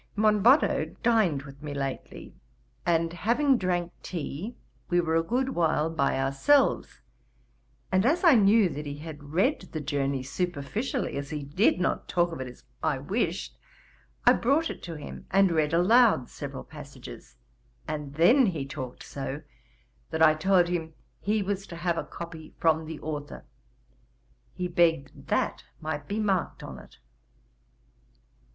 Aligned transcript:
Monboddo 0.15 0.95
dined 1.03 1.43
with 1.43 1.61
me 1.61 1.75
lately, 1.75 2.33
and 2.87 3.13
having 3.13 3.55
drank 3.55 3.91
tea, 4.01 4.55
we 4.89 4.99
were 4.99 5.15
a 5.15 5.21
good 5.21 5.49
while 5.49 5.91
by 5.91 6.19
ourselves, 6.19 7.01
and 7.91 8.03
as 8.03 8.23
I 8.23 8.33
knew 8.33 8.67
that 8.69 8.87
he 8.87 8.97
had 8.97 9.23
read 9.23 9.61
the 9.71 9.79
Journey 9.79 10.23
superficially, 10.23 11.17
as 11.17 11.29
he 11.29 11.43
did 11.43 11.79
not 11.79 12.07
talk 12.07 12.31
of 12.31 12.41
it 12.41 12.47
as 12.47 12.63
I 12.81 12.97
wished, 12.97 13.55
I 14.25 14.33
brought 14.33 14.71
it 14.71 14.81
to 14.85 14.95
him, 14.97 15.27
and 15.29 15.51
read 15.51 15.71
aloud 15.71 16.29
several 16.29 16.63
passages; 16.63 17.35
and 17.87 18.15
then 18.15 18.47
he 18.47 18.65
talked 18.65 19.03
so, 19.03 19.43
that 20.09 20.23
I 20.23 20.33
told 20.33 20.67
him 20.67 20.95
he 21.19 21.43
was 21.43 21.67
to 21.67 21.75
have 21.75 21.99
a 21.99 22.03
copy 22.03 22.55
from 22.57 22.87
the 22.87 22.99
authour. 23.01 23.45
He 24.51 24.67
begged 24.67 25.27
that 25.27 25.63
might 25.79 26.07
be 26.07 26.17
marked 26.19 26.63
on 26.63 26.79
it. 26.79 26.97